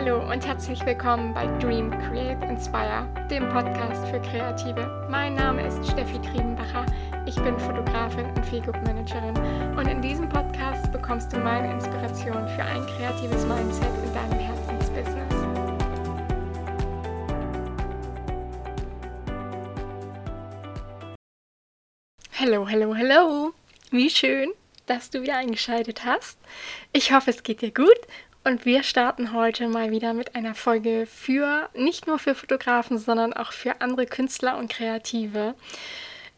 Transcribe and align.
Hallo 0.00 0.20
und 0.30 0.46
herzlich 0.46 0.86
willkommen 0.86 1.34
bei 1.34 1.48
Dream, 1.58 1.90
Create, 1.90 2.40
Inspire, 2.44 3.04
dem 3.28 3.48
Podcast 3.48 4.06
für 4.06 4.20
Kreative. 4.20 5.08
Mein 5.10 5.34
Name 5.34 5.66
ist 5.66 5.90
Steffi 5.90 6.20
Triebenbacher. 6.20 6.86
Ich 7.26 7.34
bin 7.34 7.58
Fotografin 7.58 8.26
und 8.26 8.46
Feelgood 8.46 8.76
Managerin 8.84 9.36
und 9.76 9.88
in 9.88 10.00
diesem 10.00 10.28
Podcast 10.28 10.92
bekommst 10.92 11.32
du 11.32 11.38
meine 11.40 11.72
Inspiration 11.72 12.46
für 12.46 12.62
ein 12.62 12.86
kreatives 12.86 13.44
Mindset 13.44 13.88
in 14.04 14.14
deinem 14.14 14.38
Herzensbusiness. 14.38 15.34
Hallo, 22.38 22.68
hallo, 22.70 22.94
hallo. 22.94 23.52
Wie 23.90 24.10
schön, 24.10 24.52
dass 24.86 25.10
du 25.10 25.22
wieder 25.22 25.38
eingeschaltet 25.38 26.04
hast. 26.04 26.38
Ich 26.92 27.12
hoffe, 27.12 27.30
es 27.30 27.42
geht 27.42 27.62
dir 27.62 27.72
gut 27.74 27.98
und 28.48 28.64
wir 28.64 28.82
starten 28.82 29.34
heute 29.34 29.68
mal 29.68 29.90
wieder 29.90 30.14
mit 30.14 30.34
einer 30.34 30.54
Folge 30.54 31.04
für 31.04 31.68
nicht 31.74 32.06
nur 32.06 32.18
für 32.18 32.34
Fotografen, 32.34 32.96
sondern 32.96 33.34
auch 33.34 33.52
für 33.52 33.82
andere 33.82 34.06
Künstler 34.06 34.56
und 34.56 34.72
Kreative. 34.72 35.54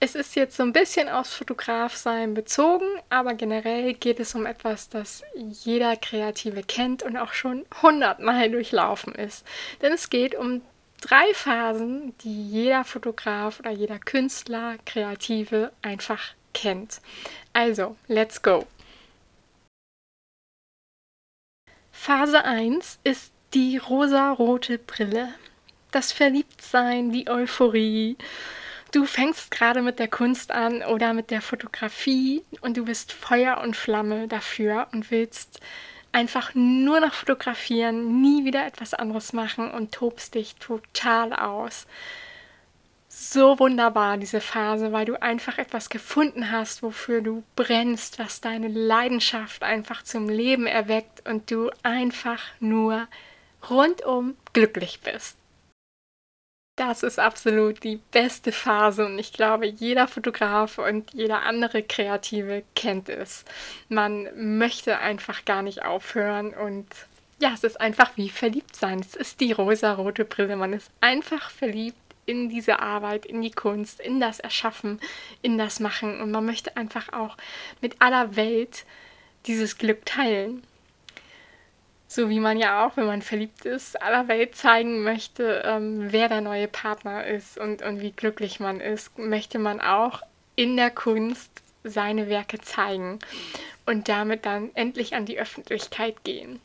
Es 0.01 0.17
ist 0.17 0.35
jetzt 0.35 0.57
so 0.57 0.65
ein 0.65 0.73
bisschen 0.73 1.09
aufs 1.09 1.33
Fotografsein 1.33 2.35
bezogen, 2.35 2.87
aber 3.11 3.35
generell 3.35 3.95
geht 3.95 4.19
es 4.19 4.35
um 4.35 4.45
etwas, 4.45 4.89
das 4.89 5.23
jeder 5.37 5.95
Kreative 5.95 6.65
kennt 6.65 7.05
und 7.05 7.17
auch 7.17 7.33
schon 7.33 7.65
hundertmal 7.81 8.51
durchlaufen 8.51 9.15
ist. 9.15 9.47
Denn 9.81 9.93
es 9.93 10.11
geht 10.11 10.35
um 10.35 10.63
drei 11.01 11.33
Phasen, 11.33 12.13
die 12.25 12.49
jeder 12.51 12.83
Fotograf 12.83 13.61
oder 13.61 13.71
jeder 13.71 14.01
Künstler, 14.01 14.79
Kreative 14.85 15.71
einfach 15.81 16.33
kennt. 16.55 17.01
Also, 17.53 17.95
let's 18.09 18.43
go! 18.43 18.67
Phase 22.03 22.47
1 22.47 22.99
ist 23.05 23.31
die 23.53 23.77
rosa-rote 23.77 24.79
Brille. 24.79 25.35
Das 25.91 26.13
Verliebtsein, 26.13 27.13
die 27.13 27.29
Euphorie. 27.29 28.17
Du 28.91 29.05
fängst 29.05 29.51
gerade 29.51 29.83
mit 29.83 29.99
der 29.99 30.09
Kunst 30.09 30.51
an 30.51 30.83
oder 30.83 31.13
mit 31.13 31.31
der 31.31 31.43
Fotografie 31.43 32.43
und 32.63 32.79
du 32.79 32.87
bist 32.87 33.13
Feuer 33.13 33.59
und 33.59 33.77
Flamme 33.77 34.29
dafür 34.29 34.89
und 34.93 35.11
willst 35.11 35.61
einfach 36.11 36.55
nur 36.55 37.01
noch 37.01 37.13
fotografieren, 37.13 38.23
nie 38.23 38.47
wieder 38.47 38.65
etwas 38.65 38.95
anderes 38.95 39.35
machen 39.35 39.71
und 39.71 39.93
tobst 39.93 40.37
dich 40.37 40.57
total 40.57 41.35
aus 41.35 41.87
so 43.13 43.59
wunderbar, 43.59 44.19
diese 44.19 44.41
Phase, 44.41 44.93
weil 44.93 45.05
du 45.05 45.21
einfach 45.21 45.59
etwas 45.59 45.91
gefunden 45.91 46.53
hast, 46.53 46.83
wofür 46.85 47.21
du 47.21 47.43
brennst, 47.57 48.21
was 48.21 48.41
deine 48.41 48.69
Leidenschaft 48.69 49.65
einfach 49.65 50.05
zum 50.05 50.29
Leben 50.29 50.67
erweckt 50.67 51.29
und 51.29 51.51
du 51.51 51.71
einfach 51.83 52.41
nur 52.61 53.09
rundum 53.69 54.37
glücklich 54.53 55.01
bist. 55.01 55.37
Das 56.77 57.03
ist 57.03 57.19
absolut 57.19 57.83
die 57.83 58.01
beste 58.13 58.53
Phase 58.53 59.05
und 59.05 59.19
ich 59.19 59.33
glaube, 59.33 59.67
jeder 59.67 60.07
Fotograf 60.07 60.79
und 60.79 61.13
jeder 61.13 61.43
andere 61.43 61.83
Kreative 61.83 62.63
kennt 62.77 63.09
es. 63.09 63.45
Man 63.89 64.29
möchte 64.59 64.99
einfach 64.99 65.45
gar 65.45 65.63
nicht 65.63 65.83
aufhören 65.83 66.55
und 66.55 66.87
ja, 67.41 67.53
es 67.55 67.65
ist 67.65 67.81
einfach 67.81 68.17
wie 68.17 68.31
verliebt 68.31 68.77
sein. 68.77 69.01
Es 69.01 69.17
ist 69.17 69.41
die 69.41 69.53
rosa-rote 69.53 70.25
Brille. 70.25 70.57
Man 70.57 70.73
ist 70.73 70.91
einfach 71.01 71.51
verliebt 71.51 71.99
in 72.31 72.49
diese 72.49 72.79
Arbeit, 72.79 73.27
in 73.27 73.43
die 73.43 73.51
Kunst, 73.51 74.01
in 74.01 74.21
das 74.21 74.39
Erschaffen, 74.39 75.01
in 75.43 75.59
das 75.59 75.81
Machen. 75.81 76.21
Und 76.21 76.31
man 76.31 76.47
möchte 76.47 76.77
einfach 76.77 77.13
auch 77.13 77.37
mit 77.81 78.01
aller 78.01 78.37
Welt 78.37 78.85
dieses 79.47 79.79
Glück 79.79 80.07
teilen. 80.07 80.63
So 82.07 82.29
wie 82.29 82.39
man 82.39 82.57
ja 82.57 82.87
auch, 82.87 82.97
wenn 82.97 83.07
man 83.07 83.23
verliebt 83.23 83.65
ist, 83.65 84.01
aller 84.01 84.29
Welt 84.29 84.55
zeigen 84.55 85.03
möchte, 85.03 85.63
ähm, 85.65 86.13
wer 86.13 86.29
der 86.29 86.41
neue 86.41 86.69
Partner 86.69 87.27
ist 87.27 87.59
und, 87.59 87.83
und 87.83 88.01
wie 88.01 88.13
glücklich 88.13 88.61
man 88.61 88.81
ist, 88.81 89.19
möchte 89.19 89.59
man 89.59 89.81
auch 89.81 90.23
in 90.55 90.77
der 90.77 90.91
Kunst 90.91 91.51
seine 91.83 92.29
Werke 92.29 92.61
zeigen 92.61 93.19
und 93.87 94.09
damit 94.09 94.47
dann 94.47 94.71
endlich 94.75 95.15
an 95.15 95.27
die 95.27 95.39
Öffentlichkeit 95.39 96.23
gehen. 96.23 96.61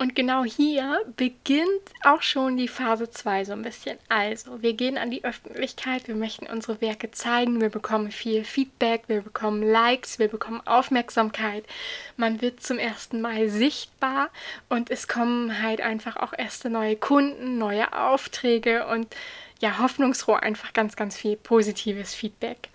Und 0.00 0.14
genau 0.14 0.44
hier 0.44 1.00
beginnt 1.16 1.66
auch 2.04 2.22
schon 2.22 2.56
die 2.56 2.68
Phase 2.68 3.10
2 3.10 3.46
so 3.46 3.52
ein 3.52 3.62
bisschen. 3.62 3.98
Also, 4.08 4.62
wir 4.62 4.74
gehen 4.74 4.96
an 4.96 5.10
die 5.10 5.24
Öffentlichkeit, 5.24 6.06
wir 6.06 6.14
möchten 6.14 6.46
unsere 6.46 6.80
Werke 6.80 7.10
zeigen, 7.10 7.60
wir 7.60 7.68
bekommen 7.68 8.12
viel 8.12 8.44
Feedback, 8.44 9.02
wir 9.08 9.22
bekommen 9.22 9.60
Likes, 9.60 10.20
wir 10.20 10.28
bekommen 10.28 10.64
Aufmerksamkeit. 10.64 11.64
Man 12.16 12.40
wird 12.40 12.62
zum 12.62 12.78
ersten 12.78 13.20
Mal 13.20 13.48
sichtbar 13.48 14.30
und 14.68 14.88
es 14.88 15.08
kommen 15.08 15.60
halt 15.60 15.80
einfach 15.80 16.14
auch 16.14 16.32
erste 16.32 16.70
neue 16.70 16.94
Kunden, 16.94 17.58
neue 17.58 17.92
Aufträge 17.92 18.86
und 18.86 19.08
ja, 19.58 19.78
hoffnungsfroh 19.78 20.34
einfach 20.34 20.72
ganz, 20.74 20.94
ganz 20.94 21.16
viel 21.16 21.36
positives 21.36 22.14
Feedback. 22.14 22.68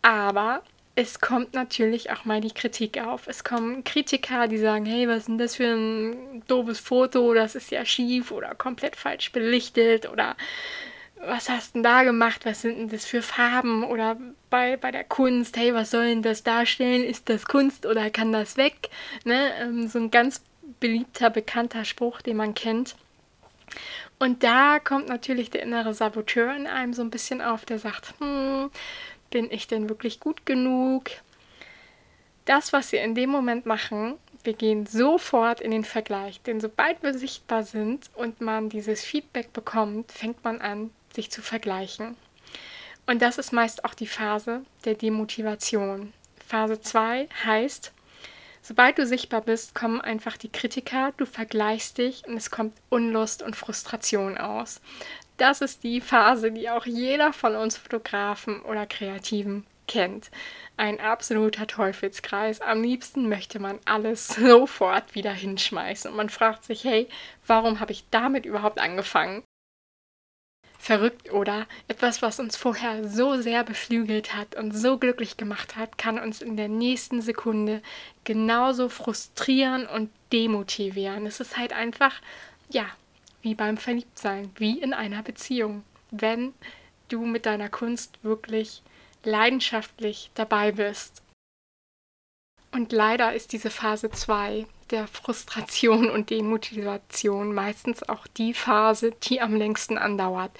Aber 0.00 0.62
es 0.98 1.20
kommt 1.20 1.52
natürlich 1.52 2.10
auch 2.10 2.24
mal 2.24 2.40
die 2.40 2.52
Kritik 2.52 2.98
auf. 2.98 3.28
Es 3.28 3.44
kommen 3.44 3.84
Kritiker, 3.84 4.48
die 4.48 4.56
sagen, 4.56 4.86
hey, 4.86 5.06
was 5.06 5.18
ist 5.18 5.28
denn 5.28 5.38
das 5.38 5.56
für 5.56 5.74
ein 5.74 6.42
doofes 6.48 6.80
Foto, 6.80 7.34
das 7.34 7.54
ist 7.54 7.70
ja 7.70 7.84
schief 7.84 8.30
oder 8.30 8.54
komplett 8.54 8.96
falsch 8.96 9.30
belichtet 9.30 10.08
oder 10.10 10.36
was 11.20 11.50
hast 11.50 11.74
denn 11.74 11.82
da 11.82 12.02
gemacht, 12.02 12.46
was 12.46 12.62
sind 12.62 12.78
denn 12.78 12.88
das 12.88 13.04
für 13.04 13.20
Farben 13.20 13.84
oder 13.84 14.16
bei, 14.48 14.78
bei 14.78 14.90
der 14.90 15.04
Kunst, 15.04 15.58
hey, 15.58 15.74
was 15.74 15.90
soll 15.90 16.06
denn 16.06 16.22
das 16.22 16.42
darstellen, 16.42 17.04
ist 17.04 17.28
das 17.28 17.44
Kunst 17.44 17.84
oder 17.84 18.08
kann 18.10 18.32
das 18.32 18.56
weg? 18.56 18.88
Ne? 19.24 19.52
Ähm, 19.60 19.88
so 19.88 19.98
ein 19.98 20.10
ganz 20.10 20.42
beliebter, 20.80 21.28
bekannter 21.28 21.84
Spruch, 21.84 22.22
den 22.22 22.38
man 22.38 22.54
kennt. 22.54 22.96
Und 24.18 24.42
da 24.42 24.78
kommt 24.78 25.08
natürlich 25.08 25.50
der 25.50 25.62
innere 25.62 25.92
Saboteur 25.92 26.56
in 26.56 26.66
einem 26.66 26.94
so 26.94 27.02
ein 27.02 27.10
bisschen 27.10 27.42
auf, 27.42 27.66
der 27.66 27.78
sagt, 27.78 28.14
hm, 28.18 28.70
bin 29.36 29.50
ich 29.50 29.66
denn 29.66 29.90
wirklich 29.90 30.18
gut 30.18 30.46
genug? 30.46 31.10
Das, 32.46 32.72
was 32.72 32.90
wir 32.90 33.02
in 33.02 33.14
dem 33.14 33.28
Moment 33.28 33.66
machen, 33.66 34.14
wir 34.44 34.54
gehen 34.54 34.86
sofort 34.86 35.60
in 35.60 35.72
den 35.72 35.84
Vergleich. 35.84 36.40
Denn 36.40 36.58
sobald 36.58 37.02
wir 37.02 37.12
sichtbar 37.12 37.62
sind 37.62 38.08
und 38.14 38.40
man 38.40 38.70
dieses 38.70 39.04
Feedback 39.04 39.52
bekommt, 39.52 40.10
fängt 40.10 40.42
man 40.42 40.62
an, 40.62 40.90
sich 41.14 41.30
zu 41.30 41.42
vergleichen. 41.42 42.16
Und 43.04 43.20
das 43.20 43.36
ist 43.36 43.52
meist 43.52 43.84
auch 43.84 43.92
die 43.92 44.06
Phase 44.06 44.62
der 44.86 44.94
Demotivation. 44.94 46.14
Phase 46.46 46.80
2 46.80 47.28
heißt, 47.44 47.92
sobald 48.62 48.96
du 48.96 49.06
sichtbar 49.06 49.42
bist, 49.42 49.74
kommen 49.74 50.00
einfach 50.00 50.38
die 50.38 50.50
Kritiker, 50.50 51.12
du 51.18 51.26
vergleichst 51.26 51.98
dich 51.98 52.26
und 52.26 52.38
es 52.38 52.50
kommt 52.50 52.72
Unlust 52.88 53.42
und 53.42 53.54
Frustration 53.54 54.38
aus. 54.38 54.80
Das 55.36 55.60
ist 55.60 55.82
die 55.82 56.00
Phase, 56.00 56.50
die 56.50 56.70
auch 56.70 56.86
jeder 56.86 57.32
von 57.32 57.56
uns 57.56 57.76
Fotografen 57.76 58.62
oder 58.62 58.86
Kreativen 58.86 59.66
kennt. 59.86 60.30
Ein 60.76 60.98
absoluter 61.00 61.66
Teufelskreis. 61.66 62.60
Am 62.60 62.82
liebsten 62.82 63.28
möchte 63.28 63.58
man 63.58 63.78
alles 63.84 64.28
sofort 64.36 65.14
wieder 65.14 65.32
hinschmeißen. 65.32 66.10
Und 66.10 66.16
man 66.16 66.30
fragt 66.30 66.64
sich, 66.64 66.84
hey, 66.84 67.08
warum 67.46 67.80
habe 67.80 67.92
ich 67.92 68.04
damit 68.10 68.46
überhaupt 68.46 68.80
angefangen? 68.80 69.42
Verrückt 70.78 71.32
oder 71.32 71.66
etwas, 71.88 72.22
was 72.22 72.38
uns 72.38 72.56
vorher 72.56 73.08
so 73.08 73.40
sehr 73.40 73.64
beflügelt 73.64 74.34
hat 74.34 74.54
und 74.54 74.72
so 74.72 74.98
glücklich 74.98 75.36
gemacht 75.36 75.74
hat, 75.74 75.98
kann 75.98 76.18
uns 76.18 76.40
in 76.40 76.56
der 76.56 76.68
nächsten 76.68 77.22
Sekunde 77.22 77.82
genauso 78.24 78.88
frustrieren 78.88 79.86
und 79.86 80.10
demotivieren. 80.32 81.26
Es 81.26 81.40
ist 81.40 81.56
halt 81.56 81.72
einfach, 81.72 82.14
ja, 82.68 82.86
wie 83.46 83.54
beim 83.54 83.76
Verliebtsein, 83.76 84.50
wie 84.56 84.80
in 84.80 84.92
einer 84.92 85.22
Beziehung. 85.22 85.84
Wenn 86.10 86.52
du 87.06 87.24
mit 87.24 87.46
deiner 87.46 87.68
Kunst 87.68 88.18
wirklich 88.24 88.82
leidenschaftlich 89.22 90.32
dabei 90.34 90.72
bist. 90.72 91.22
Und 92.72 92.90
leider 92.90 93.34
ist 93.34 93.52
diese 93.52 93.70
Phase 93.70 94.10
2 94.10 94.66
der 94.90 95.06
Frustration 95.06 96.10
und 96.10 96.30
Demotivation 96.30 97.54
meistens 97.54 98.02
auch 98.08 98.26
die 98.26 98.52
Phase, 98.52 99.12
die 99.12 99.40
am 99.40 99.54
längsten 99.54 99.96
andauert, 99.96 100.50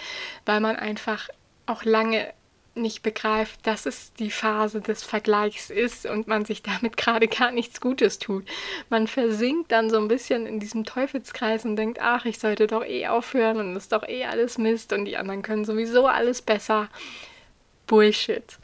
weil 0.44 0.60
man 0.60 0.76
einfach 0.76 1.28
auch 1.66 1.82
lange 1.82 2.32
nicht 2.76 3.02
begreift, 3.02 3.66
dass 3.66 3.86
es 3.86 4.12
die 4.14 4.30
Phase 4.30 4.80
des 4.80 5.02
Vergleichs 5.02 5.70
ist 5.70 6.06
und 6.06 6.28
man 6.28 6.44
sich 6.44 6.62
damit 6.62 6.96
gerade 6.96 7.28
gar 7.28 7.50
nichts 7.50 7.80
Gutes 7.80 8.18
tut. 8.18 8.44
Man 8.90 9.06
versinkt 9.06 9.72
dann 9.72 9.90
so 9.90 9.98
ein 9.98 10.08
bisschen 10.08 10.46
in 10.46 10.60
diesem 10.60 10.84
Teufelskreis 10.84 11.64
und 11.64 11.76
denkt, 11.76 11.98
ach, 12.00 12.24
ich 12.24 12.38
sollte 12.38 12.66
doch 12.66 12.84
eh 12.84 13.06
aufhören 13.06 13.58
und 13.58 13.76
es 13.76 13.84
ist 13.84 13.92
doch 13.92 14.06
eh 14.06 14.24
alles 14.24 14.58
Mist 14.58 14.92
und 14.92 15.04
die 15.04 15.16
anderen 15.16 15.42
können 15.42 15.64
sowieso 15.64 16.06
alles 16.06 16.42
besser. 16.42 16.88
Bullshit. 17.86 18.58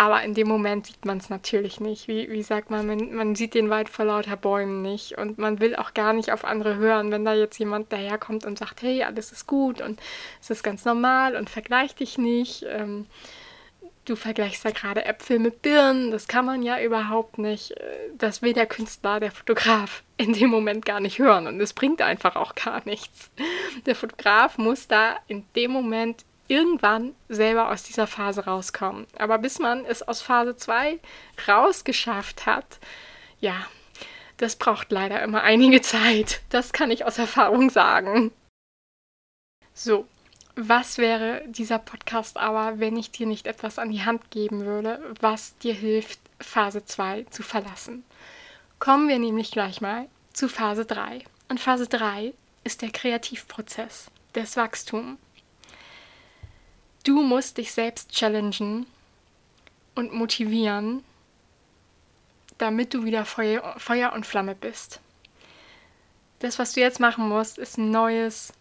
Aber 0.00 0.22
in 0.22 0.32
dem 0.32 0.48
Moment 0.48 0.86
sieht 0.86 1.04
man 1.04 1.18
es 1.18 1.28
natürlich 1.28 1.78
nicht. 1.78 2.08
Wie, 2.08 2.30
wie 2.30 2.42
sagt 2.42 2.70
man, 2.70 2.86
man, 2.86 3.14
man 3.14 3.34
sieht 3.34 3.52
den 3.52 3.68
Wald 3.68 3.90
vor 3.90 4.06
lauter 4.06 4.34
Bäumen 4.34 4.80
nicht 4.80 5.18
und 5.18 5.36
man 5.36 5.60
will 5.60 5.76
auch 5.76 5.92
gar 5.92 6.14
nicht 6.14 6.32
auf 6.32 6.46
andere 6.46 6.76
hören, 6.76 7.10
wenn 7.10 7.26
da 7.26 7.34
jetzt 7.34 7.58
jemand 7.58 7.92
daherkommt 7.92 8.46
und 8.46 8.58
sagt, 8.58 8.80
hey, 8.80 9.02
alles 9.02 9.30
ist 9.30 9.46
gut 9.46 9.82
und 9.82 10.00
es 10.40 10.48
ist 10.48 10.62
ganz 10.62 10.86
normal 10.86 11.36
und 11.36 11.50
vergleich 11.50 11.94
dich 11.94 12.16
nicht. 12.16 12.64
Ähm, 12.66 13.04
du 14.10 14.16
vergleichst 14.16 14.64
da 14.64 14.70
gerade 14.70 15.04
Äpfel 15.04 15.38
mit 15.38 15.62
Birnen. 15.62 16.10
Das 16.10 16.26
kann 16.26 16.44
man 16.44 16.62
ja 16.62 16.80
überhaupt 16.82 17.38
nicht. 17.38 17.74
Das 18.18 18.42
will 18.42 18.52
der 18.52 18.66
Künstler, 18.66 19.20
der 19.20 19.30
Fotograf 19.30 20.02
in 20.16 20.32
dem 20.32 20.50
Moment 20.50 20.84
gar 20.84 21.00
nicht 21.00 21.18
hören. 21.18 21.46
Und 21.46 21.60
es 21.60 21.72
bringt 21.72 22.02
einfach 22.02 22.36
auch 22.36 22.54
gar 22.54 22.82
nichts. 22.84 23.30
Der 23.86 23.94
Fotograf 23.94 24.58
muss 24.58 24.88
da 24.88 25.16
in 25.28 25.44
dem 25.54 25.70
Moment 25.70 26.24
irgendwann 26.48 27.14
selber 27.28 27.70
aus 27.70 27.84
dieser 27.84 28.08
Phase 28.08 28.44
rauskommen. 28.44 29.06
Aber 29.16 29.38
bis 29.38 29.60
man 29.60 29.84
es 29.84 30.02
aus 30.02 30.20
Phase 30.20 30.56
2 30.56 30.98
rausgeschafft 31.46 32.44
hat, 32.44 32.80
ja, 33.38 33.54
das 34.38 34.56
braucht 34.56 34.90
leider 34.90 35.22
immer 35.22 35.42
einige 35.42 35.80
Zeit. 35.82 36.40
Das 36.50 36.72
kann 36.72 36.90
ich 36.90 37.04
aus 37.04 37.18
Erfahrung 37.18 37.70
sagen. 37.70 38.32
So, 39.72 40.06
was 40.68 40.98
wäre 40.98 41.42
dieser 41.46 41.78
Podcast 41.78 42.36
aber, 42.36 42.78
wenn 42.80 42.96
ich 42.96 43.10
dir 43.10 43.26
nicht 43.26 43.46
etwas 43.46 43.78
an 43.78 43.90
die 43.90 44.04
Hand 44.04 44.30
geben 44.30 44.64
würde, 44.66 45.14
was 45.20 45.56
dir 45.58 45.74
hilft, 45.74 46.20
Phase 46.38 46.84
2 46.84 47.24
zu 47.30 47.42
verlassen? 47.42 48.04
Kommen 48.78 49.08
wir 49.08 49.18
nämlich 49.18 49.50
gleich 49.50 49.80
mal 49.80 50.08
zu 50.32 50.48
Phase 50.48 50.84
3. 50.84 51.24
Und 51.48 51.60
Phase 51.60 51.86
3 51.86 52.34
ist 52.64 52.82
der 52.82 52.90
Kreativprozess, 52.90 54.10
das 54.34 54.56
Wachstum. 54.56 55.18
Du 57.04 57.22
musst 57.22 57.56
dich 57.56 57.72
selbst 57.72 58.12
challengen 58.12 58.86
und 59.94 60.12
motivieren, 60.12 61.02
damit 62.58 62.92
du 62.92 63.04
wieder 63.04 63.24
Feuer, 63.24 64.12
und 64.14 64.26
Flamme 64.26 64.54
bist. 64.54 65.00
Das, 66.40 66.58
was 66.58 66.72
du 66.72 66.80
jetzt 66.80 67.00
machen 67.00 67.28
musst, 67.28 67.58
ist 67.58 67.78
ein 67.78 67.90
neues 67.90 68.52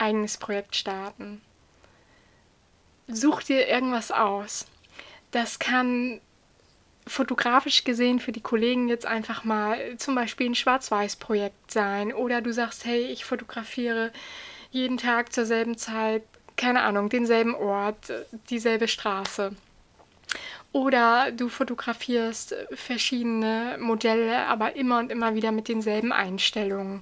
eigenes 0.00 0.38
Projekt 0.38 0.76
starten. 0.76 1.40
Such 3.08 3.42
dir 3.42 3.68
irgendwas 3.68 4.10
aus. 4.12 4.66
Das 5.30 5.58
kann 5.58 6.20
fotografisch 7.06 7.84
gesehen 7.84 8.20
für 8.20 8.32
die 8.32 8.40
Kollegen 8.40 8.88
jetzt 8.88 9.06
einfach 9.06 9.44
mal 9.44 9.96
zum 9.96 10.14
Beispiel 10.14 10.50
ein 10.50 10.54
Schwarz-Weiß-Projekt 10.54 11.70
sein. 11.70 12.12
Oder 12.12 12.40
du 12.40 12.52
sagst, 12.52 12.84
hey, 12.84 13.02
ich 13.06 13.24
fotografiere 13.24 14.12
jeden 14.70 14.98
Tag 14.98 15.32
zur 15.32 15.46
selben 15.46 15.76
Zeit 15.76 16.22
keine 16.60 16.82
Ahnung, 16.82 17.08
denselben 17.08 17.54
Ort, 17.54 18.12
dieselbe 18.50 18.86
Straße. 18.86 19.52
Oder 20.72 21.32
du 21.32 21.48
fotografierst 21.48 22.54
verschiedene 22.72 23.78
Modelle, 23.80 24.46
aber 24.46 24.76
immer 24.76 24.98
und 24.98 25.10
immer 25.10 25.34
wieder 25.34 25.52
mit 25.52 25.68
denselben 25.68 26.12
Einstellungen. 26.12 27.00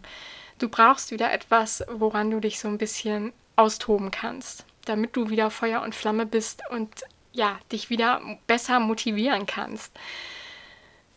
Du 0.59 0.69
brauchst 0.69 1.11
wieder 1.13 1.33
etwas, 1.33 1.85
woran 1.89 2.31
du 2.31 2.41
dich 2.41 2.59
so 2.59 2.69
ein 2.69 2.79
bisschen 2.79 3.33
austoben 3.57 4.11
kannst, 4.11 4.65
damit 4.85 5.17
du 5.17 5.31
wieder 5.31 5.51
Feuer 5.51 5.83
und 5.83 5.95
Flamme 5.95 6.27
bist 6.27 6.63
und 6.71 7.03
ja, 7.33 7.59
dich 7.71 7.91
wieder 7.91 8.21
besser 8.47 8.81
motivieren 8.81 9.47
kannst. 9.47 9.93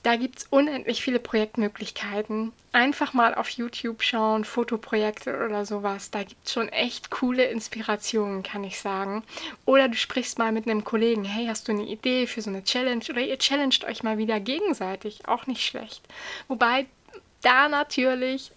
Da 0.03 0.15
gibt 0.15 0.39
es 0.39 0.47
unendlich 0.49 1.03
viele 1.03 1.19
Projektmöglichkeiten. 1.19 2.53
Einfach 2.71 3.13
mal 3.13 3.35
auf 3.35 3.49
YouTube 3.49 4.01
schauen, 4.01 4.45
Fotoprojekte 4.45 5.45
oder 5.45 5.63
sowas. 5.63 6.09
Da 6.09 6.23
gibt 6.23 6.47
es 6.47 6.53
schon 6.53 6.69
echt 6.69 7.11
coole 7.11 7.45
Inspirationen, 7.45 8.41
kann 8.41 8.63
ich 8.63 8.79
sagen. 8.79 9.23
Oder 9.65 9.89
du 9.89 9.95
sprichst 9.95 10.39
mal 10.39 10.51
mit 10.51 10.67
einem 10.67 10.83
Kollegen, 10.83 11.23
hey, 11.23 11.45
hast 11.45 11.67
du 11.67 11.73
eine 11.73 11.85
Idee 11.85 12.25
für 12.25 12.41
so 12.41 12.49
eine 12.49 12.63
Challenge? 12.63 13.03
Oder 13.09 13.21
ihr 13.21 13.37
challenged 13.37 13.83
euch 13.83 14.01
mal 14.01 14.17
wieder 14.17 14.39
gegenseitig, 14.39 15.27
auch 15.27 15.45
nicht 15.45 15.63
schlecht. 15.63 16.01
Wobei 16.47 16.87
da 17.44 17.69
natürlich 17.69 18.51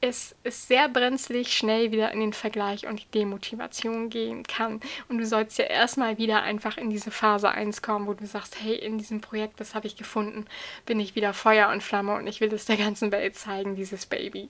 es 0.00 0.36
ist 0.44 0.68
sehr 0.68 0.88
brenzlig 0.88 1.56
schnell 1.56 1.90
wieder 1.90 2.12
in 2.12 2.20
den 2.20 2.32
Vergleich 2.32 2.86
und 2.86 3.00
die 3.00 3.18
Demotivation 3.18 4.10
gehen 4.10 4.44
kann. 4.44 4.80
Und 5.08 5.18
du 5.18 5.26
sollst 5.26 5.58
ja 5.58 5.64
erstmal 5.64 6.18
wieder 6.18 6.42
einfach 6.42 6.76
in 6.76 6.90
diese 6.90 7.10
Phase 7.10 7.50
1 7.50 7.82
kommen, 7.82 8.06
wo 8.06 8.14
du 8.14 8.26
sagst, 8.26 8.60
hey, 8.60 8.76
in 8.76 8.98
diesem 8.98 9.20
Projekt, 9.20 9.58
das 9.60 9.74
habe 9.74 9.88
ich 9.88 9.96
gefunden, 9.96 10.46
bin 10.86 11.00
ich 11.00 11.16
wieder 11.16 11.34
Feuer 11.34 11.70
und 11.70 11.82
Flamme 11.82 12.14
und 12.14 12.26
ich 12.26 12.40
will 12.40 12.52
es 12.52 12.66
der 12.66 12.76
ganzen 12.76 13.10
Welt 13.10 13.36
zeigen, 13.36 13.74
dieses 13.74 14.06
Baby. 14.06 14.48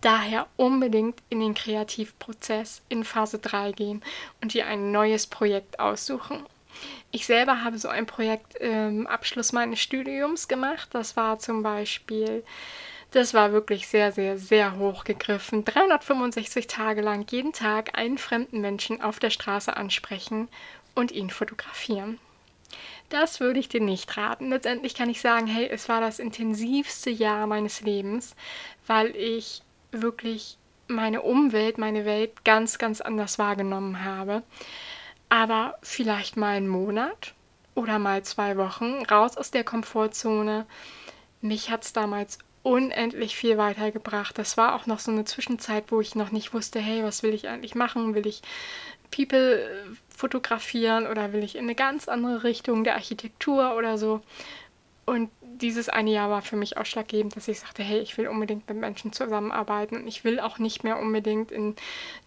Daher 0.00 0.46
unbedingt 0.56 1.20
in 1.28 1.40
den 1.40 1.54
Kreativprozess 1.54 2.82
in 2.88 3.04
Phase 3.04 3.38
3 3.38 3.72
gehen 3.72 4.02
und 4.40 4.54
dir 4.54 4.66
ein 4.66 4.92
neues 4.92 5.26
Projekt 5.26 5.80
aussuchen. 5.80 6.46
Ich 7.10 7.26
selber 7.26 7.62
habe 7.62 7.78
so 7.78 7.88
ein 7.88 8.06
Projekt 8.06 8.56
im 8.56 9.06
Abschluss 9.06 9.52
meines 9.52 9.80
Studiums 9.80 10.48
gemacht. 10.48 10.88
Das 10.92 11.16
war 11.16 11.38
zum 11.38 11.62
Beispiel 11.62 12.42
das 13.12 13.34
war 13.34 13.52
wirklich 13.52 13.88
sehr, 13.88 14.10
sehr, 14.10 14.38
sehr 14.38 14.78
hoch 14.78 15.04
gegriffen. 15.04 15.64
365 15.64 16.66
Tage 16.66 17.02
lang 17.02 17.26
jeden 17.30 17.52
Tag 17.52 17.96
einen 17.98 18.18
fremden 18.18 18.60
Menschen 18.60 19.02
auf 19.02 19.18
der 19.18 19.30
Straße 19.30 19.76
ansprechen 19.76 20.48
und 20.94 21.12
ihn 21.12 21.30
fotografieren. 21.30 22.18
Das 23.10 23.40
würde 23.40 23.60
ich 23.60 23.68
dir 23.68 23.82
nicht 23.82 24.16
raten. 24.16 24.48
Letztendlich 24.48 24.94
kann 24.94 25.10
ich 25.10 25.20
sagen, 25.20 25.46
hey, 25.46 25.68
es 25.68 25.90
war 25.90 26.00
das 26.00 26.18
intensivste 26.18 27.10
Jahr 27.10 27.46
meines 27.46 27.82
Lebens, 27.82 28.34
weil 28.86 29.14
ich 29.14 29.62
wirklich 29.90 30.56
meine 30.88 31.20
Umwelt, 31.20 31.76
meine 31.76 32.06
Welt 32.06 32.44
ganz, 32.44 32.78
ganz 32.78 33.02
anders 33.02 33.38
wahrgenommen 33.38 34.02
habe. 34.04 34.42
Aber 35.28 35.76
vielleicht 35.82 36.38
mal 36.38 36.56
einen 36.56 36.68
Monat 36.68 37.34
oder 37.74 37.98
mal 37.98 38.22
zwei 38.22 38.56
Wochen 38.56 39.02
raus 39.10 39.36
aus 39.36 39.50
der 39.50 39.64
Komfortzone. 39.64 40.64
Mich 41.42 41.70
hat 41.70 41.84
es 41.84 41.92
damals 41.92 42.38
unendlich 42.62 43.36
viel 43.36 43.58
weitergebracht. 43.58 44.38
Das 44.38 44.56
war 44.56 44.74
auch 44.74 44.86
noch 44.86 44.98
so 44.98 45.10
eine 45.10 45.24
Zwischenzeit, 45.24 45.84
wo 45.88 46.00
ich 46.00 46.14
noch 46.14 46.30
nicht 46.30 46.54
wusste, 46.54 46.80
hey, 46.80 47.02
was 47.02 47.22
will 47.22 47.34
ich 47.34 47.48
eigentlich 47.48 47.74
machen? 47.74 48.14
Will 48.14 48.26
ich 48.26 48.42
People 49.10 49.60
äh, 49.60 49.68
fotografieren 50.08 51.06
oder 51.06 51.32
will 51.32 51.42
ich 51.42 51.56
in 51.56 51.64
eine 51.64 51.74
ganz 51.74 52.08
andere 52.08 52.44
Richtung 52.44 52.84
der 52.84 52.94
Architektur 52.94 53.76
oder 53.76 53.98
so? 53.98 54.22
Und 55.04 55.30
dieses 55.40 55.88
eine 55.88 56.10
Jahr 56.10 56.30
war 56.30 56.42
für 56.42 56.56
mich 56.56 56.76
ausschlaggebend, 56.76 57.36
dass 57.36 57.48
ich 57.48 57.60
sagte, 57.60 57.82
hey, 57.82 57.98
ich 58.00 58.16
will 58.18 58.28
unbedingt 58.28 58.68
mit 58.68 58.78
Menschen 58.78 59.12
zusammenarbeiten 59.12 59.96
und 59.96 60.06
ich 60.06 60.24
will 60.24 60.40
auch 60.40 60.58
nicht 60.58 60.84
mehr 60.84 60.98
unbedingt 60.98 61.50
in 61.50 61.74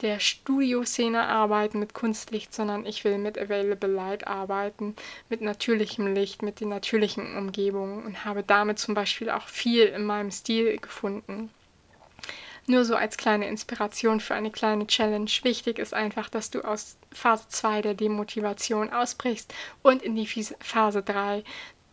der 0.02 0.20
Studioszene 0.20 1.28
arbeiten 1.28 1.80
mit 1.80 1.94
Kunstlicht, 1.94 2.54
sondern 2.54 2.86
ich 2.86 3.04
will 3.04 3.18
mit 3.18 3.38
Available 3.38 3.90
Light 3.90 4.28
arbeiten, 4.28 4.96
mit 5.30 5.42
natürlichem 5.42 6.14
Licht, 6.14 6.42
mit 6.42 6.60
den 6.60 6.70
natürlichen 6.70 7.38
Umgebungen 7.38 8.04
und 8.04 8.26
habe 8.26 8.44
damit 8.44 8.80
zum 8.80 8.94
Beispiel 8.94 9.30
auch 9.30 9.48
viel 9.48 9.86
in 9.86 10.04
meinem 10.04 10.32
Stil 10.32 10.78
gefunden. 10.78 11.50
Nur 12.68 12.84
so 12.84 12.96
als 12.96 13.18
kleine 13.18 13.48
Inspiration 13.48 14.20
für 14.20 14.34
eine 14.34 14.50
kleine 14.50 14.88
Challenge. 14.88 15.30
Wichtig 15.44 15.78
ist 15.78 15.94
einfach, 15.94 16.30
dass 16.30 16.50
du 16.50 16.64
aus 16.64 16.98
Phase 17.12 17.46
2 17.48 17.84
der 17.84 17.94
Demotivation 17.94 18.92
ausbrichst 18.92 19.54
und 19.84 20.02
in 20.02 20.16
die 20.16 20.26
Phase 20.26 21.04
3 21.04 21.44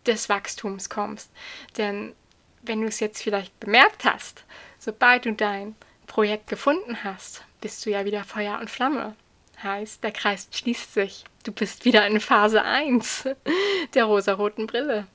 des 0.06 0.28
Wachstums 0.28 0.88
kommst. 0.88 1.30
Denn 1.76 2.14
wenn 2.62 2.80
du 2.80 2.86
es 2.86 3.00
jetzt 3.00 3.22
vielleicht 3.22 3.58
bemerkt 3.60 4.04
hast, 4.04 4.44
sobald 4.78 5.24
du 5.24 5.32
dein 5.32 5.74
Projekt 6.06 6.48
gefunden 6.48 7.04
hast, 7.04 7.44
bist 7.60 7.84
du 7.84 7.90
ja 7.90 8.04
wieder 8.04 8.24
Feuer 8.24 8.58
und 8.60 8.70
Flamme. 8.70 9.14
Heißt, 9.62 10.02
der 10.02 10.12
Kreis 10.12 10.48
schließt 10.50 10.92
sich. 10.92 11.24
Du 11.44 11.52
bist 11.52 11.84
wieder 11.84 12.06
in 12.06 12.20
Phase 12.20 12.62
1 12.62 13.28
der 13.94 14.04
rosaroten 14.04 14.66
Brille. 14.66 15.06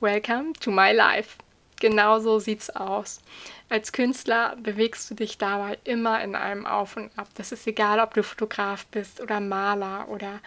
Welcome 0.00 0.52
to 0.54 0.70
my 0.70 0.92
life. 0.92 1.36
Genau 1.78 2.18
so 2.18 2.38
sieht's 2.38 2.70
aus. 2.70 3.20
Als 3.68 3.92
Künstler 3.92 4.56
bewegst 4.56 5.10
du 5.10 5.14
dich 5.14 5.38
dabei 5.38 5.78
immer 5.84 6.22
in 6.22 6.34
einem 6.34 6.66
Auf 6.66 6.96
und 6.96 7.16
Ab. 7.18 7.28
Das 7.36 7.52
ist 7.52 7.66
egal, 7.66 8.00
ob 8.00 8.14
du 8.14 8.22
Fotograf 8.22 8.86
bist 8.86 9.20
oder 9.20 9.40
Maler 9.40 10.08
oder 10.08 10.40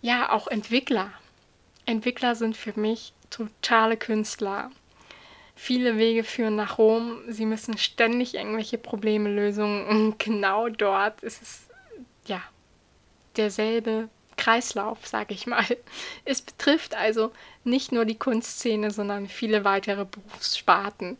ja, 0.00 0.30
auch 0.30 0.48
Entwickler. 0.48 1.12
Entwickler 1.86 2.34
sind 2.34 2.56
für 2.56 2.78
mich 2.78 3.12
totale 3.30 3.96
Künstler. 3.96 4.70
Viele 5.54 5.96
Wege 5.96 6.24
führen 6.24 6.56
nach 6.56 6.78
Rom. 6.78 7.22
Sie 7.28 7.46
müssen 7.46 7.78
ständig 7.78 8.34
irgendwelche 8.34 8.76
Probleme 8.76 9.30
lösen. 9.30 9.86
Und 9.86 10.18
genau 10.22 10.68
dort 10.68 11.22
ist 11.22 11.40
es 11.42 11.68
ja 12.26 12.42
derselbe 13.36 14.08
Kreislauf, 14.36 15.06
sage 15.06 15.32
ich 15.32 15.46
mal. 15.46 15.64
Es 16.24 16.42
betrifft 16.42 16.94
also 16.94 17.32
nicht 17.64 17.92
nur 17.92 18.04
die 18.04 18.18
Kunstszene, 18.18 18.90
sondern 18.90 19.28
viele 19.28 19.64
weitere 19.64 20.04
Berufssparten. 20.04 21.16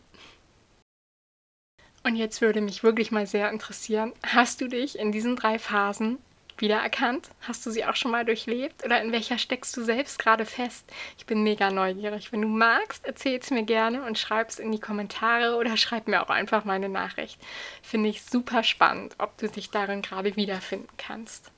Und 2.03 2.15
jetzt 2.15 2.41
würde 2.41 2.61
mich 2.61 2.83
wirklich 2.83 3.11
mal 3.11 3.25
sehr 3.25 3.49
interessieren, 3.49 4.13
hast 4.23 4.61
du 4.61 4.67
dich 4.67 4.99
in 4.99 5.11
diesen 5.11 5.35
drei 5.35 5.59
Phasen 5.59 6.19
wiedererkannt? 6.61 7.29
Hast 7.41 7.65
du 7.65 7.71
sie 7.71 7.85
auch 7.85 7.95
schon 7.95 8.11
mal 8.11 8.25
durchlebt? 8.25 8.85
Oder 8.85 9.01
in 9.01 9.11
welcher 9.11 9.37
steckst 9.37 9.75
du 9.77 9.83
selbst 9.83 10.19
gerade 10.19 10.45
fest? 10.45 10.89
Ich 11.17 11.25
bin 11.25 11.43
mega 11.43 11.69
neugierig. 11.69 12.31
Wenn 12.31 12.41
du 12.41 12.47
magst, 12.47 13.05
erzähl 13.05 13.39
es 13.39 13.51
mir 13.51 13.63
gerne 13.63 14.03
und 14.03 14.17
schreib 14.17 14.49
es 14.49 14.59
in 14.59 14.71
die 14.71 14.79
Kommentare 14.79 15.55
oder 15.55 15.77
schreib 15.77 16.07
mir 16.07 16.21
auch 16.23 16.29
einfach 16.29 16.65
meine 16.65 16.89
Nachricht. 16.89 17.39
Finde 17.81 18.09
ich 18.09 18.23
super 18.23 18.63
spannend, 18.63 19.15
ob 19.17 19.37
du 19.37 19.47
dich 19.49 19.69
darin 19.69 20.01
gerade 20.01 20.35
wiederfinden 20.35 20.89
kannst. 20.97 21.51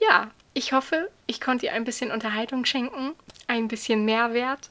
Ja, 0.00 0.30
ich 0.54 0.72
hoffe, 0.72 1.10
ich 1.26 1.40
konnte 1.40 1.66
dir 1.66 1.74
ein 1.74 1.84
bisschen 1.84 2.10
Unterhaltung 2.10 2.64
schenken, 2.64 3.12
ein 3.46 3.68
bisschen 3.68 4.04
Mehrwert, 4.04 4.70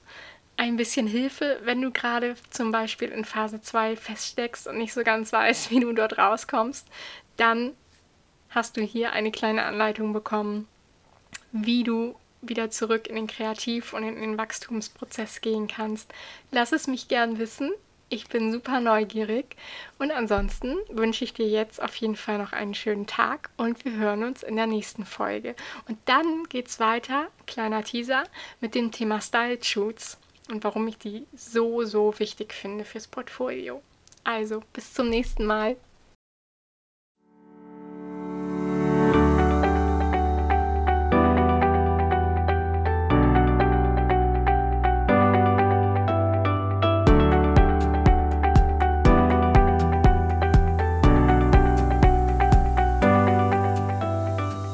ein 0.58 0.76
bisschen 0.76 1.08
Hilfe, 1.08 1.60
wenn 1.64 1.82
du 1.82 1.92
gerade 1.92 2.36
zum 2.50 2.72
Beispiel 2.72 3.10
in 3.10 3.24
Phase 3.24 3.62
2 3.62 3.96
feststeckst 3.96 4.68
und 4.68 4.78
nicht 4.78 4.94
so 4.94 5.04
ganz 5.04 5.32
weißt, 5.34 5.72
wie 5.72 5.80
du 5.80 5.94
dort 5.94 6.18
rauskommst, 6.18 6.86
dann 7.38 7.74
hast 8.50 8.78
du 8.78 8.82
hier 8.82 9.12
eine 9.14 9.32
kleine 9.32 9.64
Anleitung 9.64 10.14
bekommen, 10.14 10.68
wie 11.52 11.84
du 11.84 12.16
wieder 12.42 12.70
zurück 12.70 13.08
in 13.08 13.16
den 13.16 13.28
Kreativ- 13.28 13.94
und 13.94 14.04
in 14.04 14.16
den 14.16 14.38
Wachstumsprozess 14.38 15.42
gehen 15.42 15.68
kannst. 15.68 16.14
Lass 16.52 16.72
es 16.72 16.88
mich 16.88 17.08
gern 17.08 17.38
wissen. 17.38 17.72
Ich 18.12 18.28
bin 18.28 18.52
super 18.52 18.80
neugierig 18.80 19.56
und 20.00 20.12
ansonsten 20.12 20.78
wünsche 20.90 21.24
ich 21.24 21.34
dir 21.34 21.48
jetzt 21.48 21.80
auf 21.80 21.96
jeden 21.98 22.16
Fall 22.16 22.40
noch 22.40 22.54
einen 22.54 22.74
schönen 22.74 23.06
Tag 23.06 23.52
und 23.56 23.86
wir 23.86 23.92
hören 23.92 24.24
uns 24.24 24.42
in 24.42 24.56
der 24.56 24.66
nächsten 24.66 25.06
Folge. 25.06 25.56
Und 25.88 26.00
dann 26.06 26.46
geht's 26.46 26.80
weiter, 26.80 27.28
kleiner 27.46 27.84
Teaser, 27.84 28.24
mit 28.62 28.74
dem 28.74 28.92
Thema 28.92 29.22
Style 29.22 29.64
Shoots 29.64 30.18
und 30.50 30.64
warum 30.64 30.88
ich 30.88 30.98
die 30.98 31.28
so, 31.36 31.84
so 31.84 32.18
wichtig 32.18 32.54
finde 32.54 32.84
fürs 32.84 33.08
Portfolio. 33.08 33.84
Also, 34.24 34.64
bis 34.74 34.92
zum 34.94 35.10
nächsten 35.10 35.46
Mal. 35.46 35.76